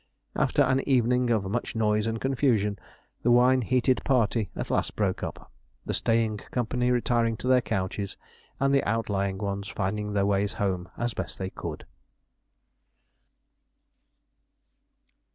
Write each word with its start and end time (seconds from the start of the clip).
After 0.35 0.63
an 0.63 0.79
evening 0.89 1.29
of 1.29 1.43
much 1.43 1.75
noise 1.75 2.07
and 2.07 2.19
confusion, 2.19 2.79
the 3.21 3.29
wine 3.29 3.61
heated 3.61 4.01
party 4.03 4.49
at 4.55 4.71
last 4.71 4.95
broke 4.95 5.21
up 5.21 5.51
the 5.85 5.93
staying 5.93 6.37
company 6.37 6.89
retiring 6.89 7.37
to 7.37 7.47
their 7.47 7.61
couches, 7.61 8.17
and 8.59 8.73
the 8.73 8.83
outlying 8.83 9.37
ones 9.37 9.67
finding 9.67 10.13
their 10.13 10.25
ways 10.25 10.53
home 10.53 10.89
as 10.97 11.13
best 11.13 11.37
they 11.37 11.51
could. 11.51 11.85